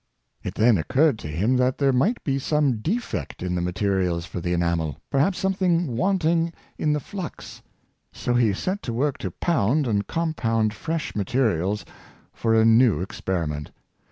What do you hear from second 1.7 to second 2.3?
there might